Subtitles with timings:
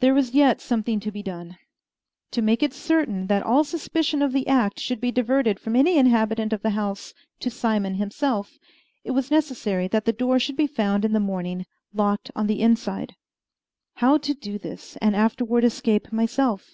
[0.00, 1.58] There was yet something to be done.
[2.30, 5.98] To make it certain that all suspicion of the act should be diverted from any
[5.98, 8.56] inhabitant of the house to Simon himself,
[9.04, 12.62] it was necessary that the door should be found in the morning locked on the
[12.62, 13.14] in side.
[13.96, 16.70] How to do this, and afterward escape myself?